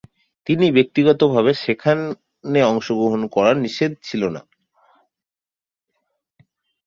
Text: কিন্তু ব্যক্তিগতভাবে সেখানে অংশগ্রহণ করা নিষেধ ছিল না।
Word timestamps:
কিন্তু 0.47 0.65
ব্যক্তিগতভাবে 0.77 1.51
সেখানে 1.63 2.59
অংশগ্রহণ 2.71 3.21
করা 3.35 3.51
নিষেধ 3.63 3.91
ছিল 4.03 4.21
না। 4.35 4.41